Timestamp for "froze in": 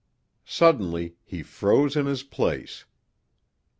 1.43-2.07